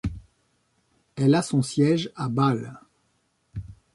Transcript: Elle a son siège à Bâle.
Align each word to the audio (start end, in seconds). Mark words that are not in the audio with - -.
Elle 1.15 1.35
a 1.35 1.43
son 1.43 1.61
siège 1.61 2.11
à 2.15 2.27
Bâle. 2.27 2.75